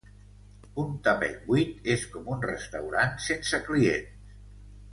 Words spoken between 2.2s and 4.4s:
un restaurant sense clients.